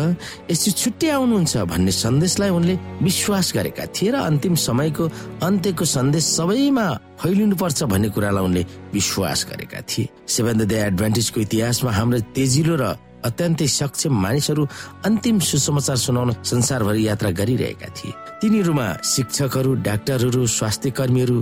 यसो 0.51 0.71
छुट्टै 0.77 1.09
आउनुहुन्छ 1.09 1.57
भन्ने 1.73 1.93
सन्देशलाई 2.05 2.51
उनले 2.53 2.75
विश्वास 3.03 3.47
गरेका 3.57 3.85
थिए 3.97 4.11
र 4.13 4.17
अन्तिम 4.29 4.55
समयको 4.55 5.05
अन्त्यको 5.43 5.85
सन्देश 5.97 6.25
सबैमा 6.37 6.87
फैलिनु 7.19 7.57
पर्छ 7.57 7.79
भन्ने 7.89 8.09
कुरालाई 8.15 8.45
उनले 8.45 8.63
विश्वास 8.93 9.47
गरेका 9.51 9.81
थिए। 9.89 10.09
सेभेन 10.29 10.67
डे 10.69 10.77
एडभान्टेजको 10.87 11.41
इतिहासमा 11.41 11.91
हाम्रो 11.99 12.19
तेजिलो 12.37 12.77
र 12.77 12.85
अत्यन्तै 13.19 13.67
सक्षम 13.67 14.15
मानिसहरू 14.15 14.63
अन्तिम 15.09 15.39
सुसमाचार 15.43 15.97
सुनाउन 15.97 16.31
संसारभरि 16.45 17.03
यात्रा 17.09 17.31
गरिरहेका 17.41 17.89
थिए। 17.97 18.13
तिनीहरूमा 18.41 18.87
शिक्षकहरू 19.03 19.71
डाक्टरहरू 19.89 20.47
स्वास्थ्य 20.47 20.91
कर्मीहरू 20.99 21.37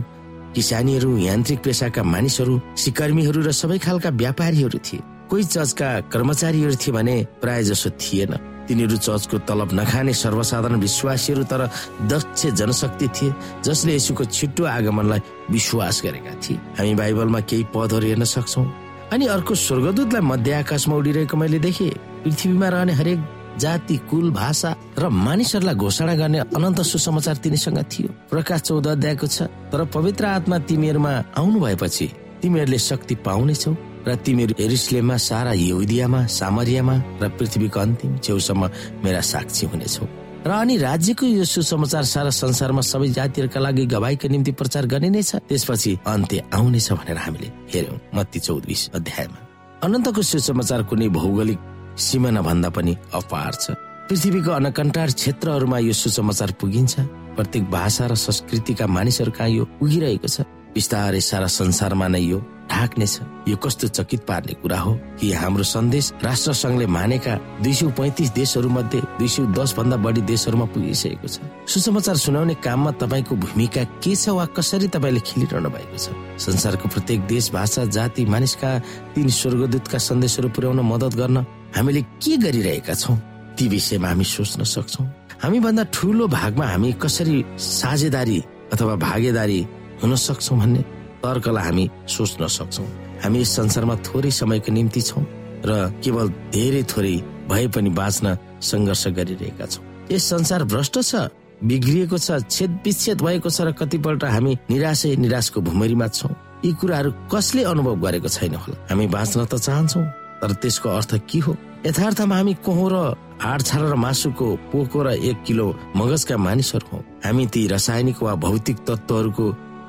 किसानीहरू 0.56 1.16
यान्त्रिक 1.18 1.60
पेसाका 1.60 2.02
मानिसहरू 2.02 2.54
सिकर्मीहरू 2.74 3.40
र 3.44 3.52
सबै 3.52 3.78
खालका 3.78 4.10
व्यापारीहरू 4.16 4.78
थिए। 4.80 5.00
कोही 5.28 5.44
चर्चका 5.44 5.88
कर्मचारीहरू 6.08 6.74
थिए 6.80 6.94
भने 6.96 7.16
प्राय 7.42 7.62
जसो 7.62 7.90
थिएन। 7.92 8.32
तिनीहरू 8.66 8.96
चर्चको 8.96 9.38
तलब 9.44 9.70
नखाने 9.76 10.12
सर्वसाधारण 10.14 10.80
विश्वासीहरू 10.80 11.44
तर 11.44 11.68
दक्ष 12.08 12.46
जनशक्ति 12.56 13.08
थिए 13.08 13.34
जसले 13.64 13.94
यसुको 13.94 14.24
छिट्टो 14.26 14.64
आगमनलाई 14.64 15.20
विश्वास 15.50 16.02
गरेका 16.04 16.34
थिए। 16.40 16.56
हामी 16.78 16.94
बाइबलमा 16.94 17.40
केही 17.40 17.64
पदहरू 17.74 18.06
हेर्न 18.06 18.24
सक्छौ। 18.24 18.64
अनि 19.12 19.26
अर्को 19.26 19.54
स्वर्गदूतलाई 19.54 20.22
मध्य 20.22 20.52
आकाशमा 20.64 20.94
उडिरहेको 20.96 21.36
मैले 21.36 21.58
देखेँ। 21.58 21.90
पृथ्वीमा 22.24 22.68
रहने 22.68 22.92
हरेक 22.92 23.18
जाति 23.58 23.96
कुल 24.10 24.30
भाषा 24.30 24.70
र 24.98 25.08
मानिसहरूलाई 25.08 25.74
घोषणा 25.74 26.14
गर्ने 26.14 26.38
अनन्त 26.56 26.80
सुसमाचार 26.82 27.36
तिनीसँग 27.36 27.78
थियो। 27.92 28.08
प्रकाश 28.30 28.60
चौध 28.60 28.86
अध्यायको 28.86 29.26
छ 29.26 29.42
तर 29.72 29.84
पवित्र 29.94 30.24
आत्मा 30.26 30.58
तिमीहरूमा 30.68 31.12
आउनु 31.38 31.60
भएपछि 31.60 32.06
तिमीहरूले 32.42 32.78
शक्ति 32.78 33.14
पाउनेछौ 33.26 33.72
र 34.06 34.14
तिमीहरू 34.24 34.54
एरिस्लेममा 34.62 35.16
सारा 35.18 35.52
यहुदियामा 35.52 36.20
सामरियामा 36.30 36.96
र 37.22 37.28
पृथ्वीको 37.38 37.80
अन्तिम 37.80 38.18
छेउसम्म 38.18 38.70
मेरा 39.04 39.20
साक्षी 39.20 39.66
हुनेछौ। 39.66 40.06
र 40.46 40.50
अनि 40.52 40.76
राज्यको 40.78 41.26
यो 41.26 41.44
सुसमाचार 41.44 42.04
सारा 42.04 42.30
संसारमा 42.30 42.80
सबै 42.80 43.08
जातिहरूका 43.18 43.60
लागि 43.60 43.86
गवाईको 43.90 44.28
निम्ति 44.28 44.52
प्रचार 44.52 44.86
गरिनेछ 44.86 45.34
त्यसपछि 45.50 45.98
अन्त्य 46.06 46.42
आउनेछ 46.54 46.92
भनेर 46.92 47.18
हामीले 47.18 47.48
हेर्यौं 47.74 47.98
मत्ती 48.14 48.38
चौबिस 48.46 48.90
अध्यायमा। 48.94 49.38
अनन्तको 49.82 50.22
सुसमाचार 50.22 50.82
कुनै 50.86 51.08
भौगोलिक 51.10 51.58
सिमाना 51.96 52.40
भन्दा 52.42 52.68
पनि 52.70 52.96
अपार 53.14 53.52
छ। 53.52 53.70
पृथ्वीको 54.06 54.50
अनकन्टार 54.52 55.10
क्षेत्रहरूमा 55.10 55.78
यो 55.78 55.92
सुसमाचार 55.92 56.50
पुगिन्छ। 56.60 56.94
प्रत्येक 57.36 57.64
भाषा 57.70 58.06
र 58.06 58.14
संस्कृतिका 58.14 58.86
मानिसहरू 58.86 59.32
यो 59.50 59.64
पुगिरहेको 59.80 60.28
छ। 60.28 60.40
बिस्तारै 60.76 61.20
सारा 61.20 61.46
संसारमा 61.48 62.06
नै 62.08 62.20
यो 62.20 62.38
ढाक्नेछ। 62.68 63.48
यो 63.48 63.56
कस्तो 63.56 63.88
चकित 63.88 64.20
पार्ने 64.28 64.54
कुरा 64.60 64.78
हो 64.78 64.92
कि 65.16 65.32
हाम्रो 65.32 65.64
सन्देश 65.64 66.12
राष्ट्र 66.20 66.52
संघले 66.52 66.86
मानेका 66.86 67.34
दुई 67.62 67.72
सय 67.72 67.88
पैतिस 67.96 68.30
देशहरू 68.36 68.68
मध्ये 68.68 69.00
दुई 69.18 69.28
सय 69.28 69.46
दस 69.56 69.74
भन्दा 69.78 69.96
बढी 69.96 70.20
देशहरूमा 70.20 70.66
पुगिसकेको 70.74 71.28
छ। 71.28 71.40
सुसमाचार 71.64 72.16
सुनाउने 72.16 72.54
काममा 72.60 72.90
तपाईँको 73.00 73.34
भूमिका 73.36 73.84
के 74.02 74.14
छ 74.14 74.28
वा 74.36 74.44
कसरी 74.52 74.88
तपाईँले 74.92 75.20
खेलिरहनु 75.24 75.70
भएको 75.70 75.96
छ? 75.96 76.12
संसारको 76.36 76.88
प्रत्येक 76.92 77.20
देश 77.26 77.50
भाषा 77.52 77.84
जाति 77.88 78.24
मानिसका 78.26 78.70
तीन 79.14 79.28
स्वर्गदूतका 79.28 79.98
सन्देशहरू 79.98 80.48
पुर्याउन 80.52 80.80
मदत 80.84 81.14
गर्न 81.16 81.36
हामीले 81.76 82.02
के 82.24 82.36
गरिरहेका 82.40 82.94
छौँ? 82.94 83.16
ती 83.56 83.68
विषयमा 83.68 84.08
हामी 84.08 84.24
सोच्न 84.24 84.64
सक्छौ। 84.64 85.04
हामी 85.44 85.58
भन्दा 85.60 85.82
ठुलो 85.92 86.26
भागमा 86.28 86.66
हामी 86.66 86.92
कसरी 87.02 87.44
साझेदारी 87.60 88.38
अथवा 88.72 88.94
भागेदारी 88.96 89.60
हुन 90.02 90.16
सक्छौ 90.16 90.56
भन्ने 90.56 90.82
तर्कलाई 91.20 91.64
हामी 91.64 91.84
सोच्न 92.08 92.46
सक्छौ। 92.48 92.84
हामी 93.24 93.40
यस 93.40 93.50
संसारमा 93.56 93.94
थोरै 94.06 94.30
समयको 94.30 94.72
निम्ति 94.72 95.00
छौँ 95.08 95.24
र 95.68 95.70
केवल 96.04 96.28
धेरै 96.52 96.82
थोरै 96.92 97.14
भए 97.48 97.66
पनि 97.74 97.90
बाँच्न 97.92 98.36
सङ्घर्ष 98.60 99.06
गरिरहेका 99.16 99.66
छौँ। 99.66 99.84
यस 100.12 100.24
संसार 100.32 100.64
भ्रष्ट 100.72 100.96
छ 101.00 101.28
बिग्रिएको 101.64 102.18
छ 102.18 102.28
छेद 102.48 102.70
विच्छेद 102.84 103.20
भएको 103.20 103.48
छ 103.50 103.60
र 103.68 103.72
कतिपल्ट 103.72 104.24
हामी 104.24 104.52
निराशै 104.72 105.16
निराशको 105.16 105.60
भुमरीमा 105.60 106.08
छौँ। 106.08 106.32
यी 106.64 106.72
कुराहरू 106.80 107.10
कसले 107.32 107.62
अनुभव 107.72 107.94
गरेको 108.04 108.28
छैन 108.28 108.54
होला? 108.60 108.76
हामी 108.90 109.06
बाँच्न 109.08 109.44
त 109.44 109.56
चाहन्छौ। 109.56 110.25
तर 110.42 110.52
त्यसको 110.52 110.88
अर्थ 110.88 111.14
के 111.30 111.38
हो? 111.38 111.56
यथार्थमा 111.86 112.36
हामी 112.36 112.54
कोहो 112.64 112.88
र 112.88 112.96
हाड 113.36 113.62
र 113.76 113.94
मासुको 113.94 114.48
पोको 114.72 115.02
र 115.02 115.08
एक 115.20 115.42
किलो 115.46 115.66
मगजका 115.96 116.36
मानिसहरू 116.36 116.86
हौ। 116.92 116.98
हामी 117.24 117.46
ती 117.46 117.66
रासायनिक 117.68 118.22
वा 118.22 118.34
भौतिक 118.34 118.76
तत्वहरूको 118.88 119.46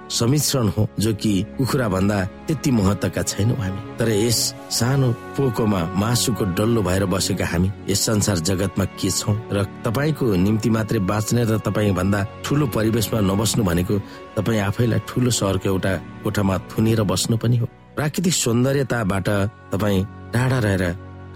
समिश्रण 0.07 0.67
हो 0.71 0.88
जो 0.99 1.13
कि 1.13 1.31
कुखुरा 1.57 1.88
भन्दा 1.89 2.17
त्यति 2.47 2.71
महत्वका 2.71 3.21
छैनौँ 3.23 3.57
हामी। 3.57 3.79
तर 3.99 4.10
यस 4.10 4.39
सानो 4.71 5.12
पोकोमा 5.36 5.81
मासुको 5.95 6.45
डल्लो 6.55 6.81
भएर 6.81 7.05
बसेका 7.12 7.45
हामी 7.45 7.71
यस 7.89 8.05
संसार 8.05 8.38
जगतमा 8.39 8.86
के 8.95 9.10
छौँ? 9.12 9.36
र 9.51 9.63
तपाईँको 9.83 10.25
निम्ति 10.36 10.69
मात्रै 10.69 10.99
बाँच्ने 11.03 11.43
र 11.43 11.57
तपाईँ 11.60 11.91
भन्दा 11.91 12.19
ठुलो 12.43 12.67
परिवेशमा 12.71 13.19
नबस्नु 13.19 13.63
भनेको 13.63 13.95
तपाईँ 14.38 14.60
आफैलाई 14.62 14.99
ठुलो 15.07 15.31
सहरको 15.31 15.67
एउटा 15.69 15.91
कोठामा 16.23 16.57
थुनेर 16.71 17.03
बस्नु 17.03 17.38
पनि 17.38 17.57
हो। 17.57 17.67
प्राकृतिक 17.95 18.33
सौन्दर्यताबाट 18.33 19.27
तपाईँ 19.75 20.05
टाढा 20.38 20.60
रहेर 20.60 20.84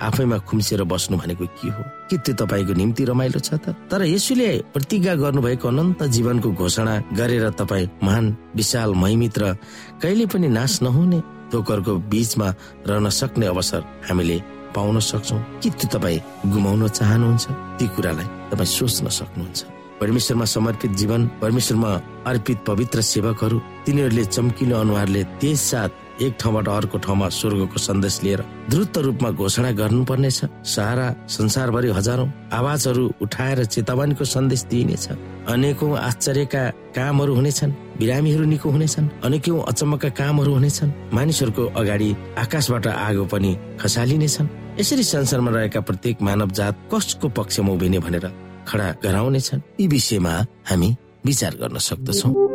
आफैमा 0.01 0.37
खुम्सिएर 0.45 0.83
बस्नु 0.85 1.17
भनेको 1.17 1.45
के 1.57 1.69
हो? 1.73 1.81
के 2.09 2.17
त्यो 2.21 2.33
तपाईँको 2.37 2.73
निम्ति 2.73 3.03
रमाइलो 3.09 3.39
छ 3.41 3.57
त? 3.57 3.73
तर 3.89 4.05
यसुले 4.05 4.49
प्रतिज्ञा 4.73 5.13
गर्नुभएको 5.17 5.67
अनन्त 5.67 6.03
जीवनको 6.13 6.49
घोषणा 6.53 6.93
गरेर 7.17 7.49
तपाईँ 7.49 7.89
महान 8.05 8.25
विशाल 8.55 8.93
महिमित 8.93 9.37
र 9.41 9.57
कहिले 10.01 10.25
पनि 10.25 10.47
नाश 10.47 10.81
नहुने 10.85 11.19
तोकरको 11.51 11.93
बीचमा 12.11 12.47
रहन 12.87 13.09
सक्ने 13.09 13.45
अवसर 13.45 13.81
हामीले 14.09 14.37
पाउन 14.75 14.99
सक्छौ। 14.99 15.37
कि 15.61 15.69
त्यो 15.69 15.87
तपाईँ 15.97 16.21
गुमाउन 16.53 16.87
चाहनुहुन्छ? 16.87 17.45
ती 17.77 17.85
कुरालाई 17.97 18.27
तपाईँ 18.53 18.71
सोच्न 18.77 19.09
सक्नुहुन्छ। 19.09 19.59
परमेश्वरमा 20.01 20.45
समर्पित 20.45 20.91
जीवन 20.91 21.21
परमेश्वरमा 21.41 21.91
अर्पित 22.29 22.57
पवित्र 22.67 23.01
सेवकहरू 23.01 23.57
तिनीहरूले 23.85 24.25
चम्किलो 24.25 24.75
अनुहारले 24.77 25.23
त्यस 25.41 25.61
साथ 25.61 25.89
एक 26.21 26.33
ठाउँबाट 26.39 26.67
अर्को 26.69 26.97
ठाउँमा 26.97 27.27
स्वर्गको 27.29 27.77
सन्देश 27.79 28.19
लिएर 28.23 28.41
द्रुत 28.69 28.97
रूपमा 28.97 29.29
घोषणा 29.31 29.71
गर्नुपर्नेछ। 29.71 30.39
सारा 30.65 31.07
संसारभरि 31.27 31.89
हजारौं 31.91 32.27
आवाजहरू 32.53 33.03
उठाएर 33.21 33.63
चेतावनीको 33.65 34.25
सन्देश 34.25 34.63
दिइनेछ। 34.71 35.07
अनेकौं 35.49 35.97
आश्चर्यका 35.97 36.63
कामहरू 36.95 37.33
हुनेछन् 37.35 37.71
बिरामीहरू 37.99 38.45
निको 38.45 38.69
हुनेछन् 38.69 39.09
अनेकौं 39.23 39.61
अचम्मका 39.63 40.09
कामहरू 40.09 40.53
हुनेछन्। 40.53 40.91
मानिसहरूको 41.13 41.63
अगाडि 41.79 42.09
आकाशबाट 42.37 42.87
आगो 42.87 43.25
पनि 43.25 43.51
खसालिनेछन्। 43.81 44.47
यसरी 44.79 45.03
संसारमा 45.03 45.51
रहेका 45.51 45.79
प्रत्येक 45.81 46.21
मानव 46.21 46.49
जात 46.57 46.75
कसको 46.93 47.27
पक्षमा 47.29 47.71
उभिने 47.73 47.99
भनेर 47.99 48.25
खडा 48.67 48.87
गराउनेछन्। 49.03 49.61
यी 49.79 49.87
विषयमा 49.87 50.33
हामी 50.69 50.89
विचार 51.25 51.53
गर्न 51.61 51.77
सक्दछौँ। 51.77 52.50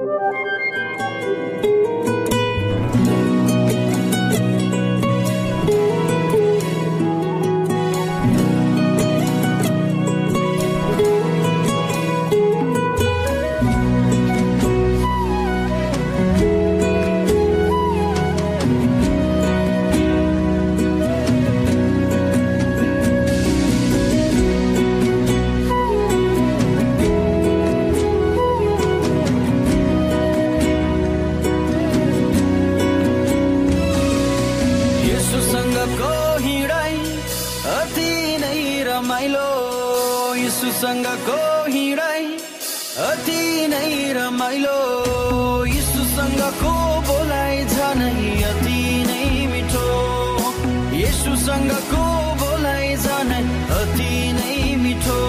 अति 53.96 54.32
नै 54.36 54.76
मिठो। 54.76 55.20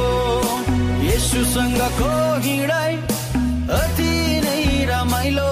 यसुसँगको 1.07 2.09
हिँडाइ 2.45 2.95
अति 3.71 4.11
नै 4.43 4.63
रमाइलो। 4.89 5.51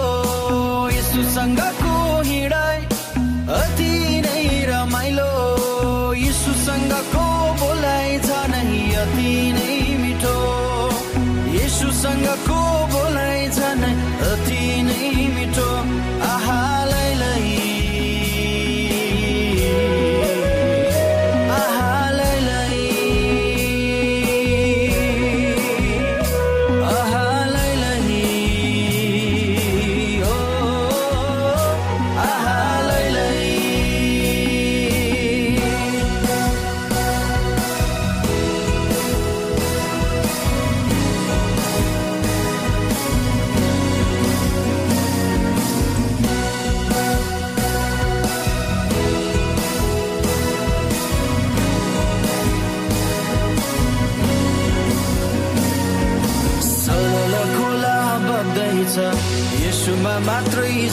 यसुसँगको 0.91 1.93
हिँडाइ 2.27 2.79
अति 3.59 3.93
नै 4.25 4.43
रमाइलो। 4.69 5.31
यसुसँगको 6.25 7.25
बोलाइ 7.63 8.19
जाने 8.27 8.63
अति 9.03 9.31
नै 9.55 9.79
मिठो। 10.03 10.35
यसुसँगको 11.55 12.59
बोलाइ 12.95 13.47
जाने 13.57 13.91
अति 14.31 14.64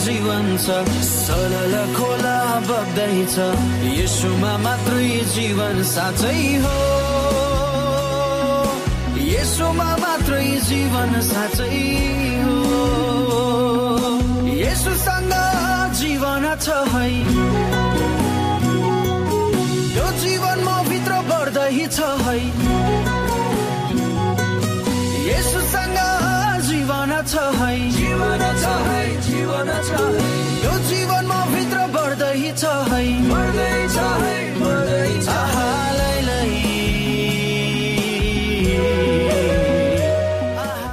जीवन 0.02 0.46
छ 0.58 0.76
सलल 1.06 1.74
खोला 1.96 2.38
बग्दैछ 2.68 3.34
यसुमा 3.98 4.52
मात्रै 4.64 5.10
जीवन 5.34 5.76
साँच्चै 5.90 6.40
हो। 6.64 6.78
यसुमा 9.32 9.90
मात्रै 10.02 10.48
जीवन 10.68 11.12
साँच्चै 11.28 11.78
हो। 12.42 12.56
यसुसँग 14.62 15.34
जीवन 16.00 16.44
छ 16.64 16.66
है। 16.92 17.06
यो 19.96 20.06
जीवन 20.24 20.58
म 20.66 20.68
भित्र 20.90 21.12
बढ्दै 21.30 21.78
छ 21.96 22.10
है। 22.24 22.38
यसुसँग 25.30 25.98
जीवन 26.70 27.10
छ 27.32 27.34
है। 27.60 27.72
जीवन 27.98 28.42
छ 28.62 28.76
है। 28.88 29.01
जीवन 29.62 29.83
छ। 29.87 29.90
यो 30.64 30.72
जीवन 30.90 31.25
म 31.27 31.33
भित्र 31.55 31.79
बढ्दै 31.94 32.42
छ 32.59 32.64
है। 32.90 33.03
बढ्दै 33.31 33.79
छ 33.94 33.96
है 34.22 34.37
बढ्दै 34.59 35.11
छ। 35.22 35.31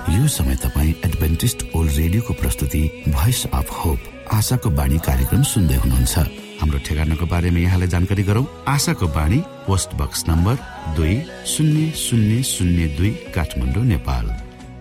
यो 0.09 0.23
समय 0.29 0.55
तपाईँ 0.61 0.93
एडभेन्टिस्ट 1.05 1.59
ओल्ड 1.75 1.91
रेडियोको 1.97 2.33
प्रस्तुति 2.41 2.81
भोइस 3.09 3.45
अफ 3.53 3.67
होप 3.73 3.99
आशाको 4.37 4.69
बाणी 4.77 4.97
कार्यक्रम 5.01 5.43
सुन्दै 5.43 5.77
हुनुहुन्छ। 5.81 6.15
हाम्रो 6.61 6.79
ठेगानाको 6.85 7.25
बारेमा 7.25 7.59
यहाँलाई 7.59 7.89
जानकारी 7.89 8.23
गरौं। 8.29 8.45
आशाको 8.69 9.07
बाणी 9.17 9.39
पोस्ट 9.65 9.89
बक्स 9.97 10.23
नम्बर 10.29 10.55
दुई 10.97 11.15
शून्य 11.47 11.91
शून्य 11.97 12.43
शून्य 12.45 12.87
दुई 12.97 13.11
काठमाडौँ 13.33 13.85
नेपाल। 13.89 14.25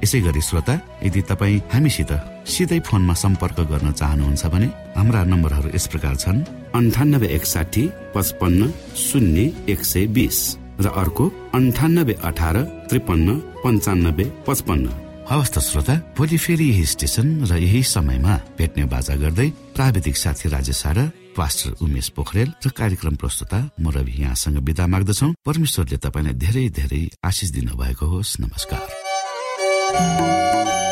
यसै 0.02 0.20
गरी 0.26 0.40
श्रोता 0.40 0.74
यदि 1.06 1.20
तपाईँ 1.30 1.64
हामीसित 1.72 2.12
सिधै 2.46 2.78
फोनमा 2.88 3.14
सम्पर्क 3.14 3.58
गर्न 3.70 3.88
चाहनुहुन्छ 3.92 4.44
भने 4.52 4.68
हाम्रा 4.96 5.20
नम्बरहरू 5.32 5.68
यस 5.74 5.86
प्रकार 5.92 6.14
छन्। 6.22 6.38
अन्ठानब्बे 6.78 7.28
एकसाठी 7.36 7.82
पचपन्न 8.14 8.60
शून्य 8.96 9.40
एक 9.72 9.80
सय 9.84 10.06
बिस 10.16 10.38
र 10.80 10.86
अर्को 11.02 11.24
अन्ठानब्बे 11.58 12.14
अठार 12.28 12.56
त्रिपन्न 12.88 13.28
पञ्चानब्बे 13.62 14.24
पचपन्न। 14.46 14.86
हवस् 15.30 15.52
त 15.54 15.56
श्रोता 15.60 15.94
भोलि 16.16 16.38
फेरि 16.38 16.66
यही 16.72 16.84
स्टेशन 16.94 17.26
र 17.50 17.52
यही 17.58 17.82
समयमा 17.84 18.34
भेट्ने 18.58 18.84
बाजा 18.92 19.14
गर्दै 19.22 19.48
प्राविधिक 19.76 20.16
साथी 20.16 20.48
राजेश 20.48 20.84
पास्टर 21.38 21.70
उमेश 21.84 22.08
पोखरेल 22.16 22.48
र 22.66 22.68
कार्यक्रम 22.74 23.14
प्रस्तुता 23.14 23.58
म 23.78 23.94
रवि 23.94 24.14
यहाँसँग 24.22 24.58
विदा 24.58 24.86
माग्दछौ। 24.90 25.28
परमेश्वरले 25.46 25.96
तपाईँलाई 26.02 26.34
धेरै 26.34 26.66
धेरै 26.74 27.02
आशिष 27.22 27.50
दिनुभएको 27.54 28.06
होस्। 28.06 28.40
नमस्कार। 28.40 28.97
Música 29.90 30.87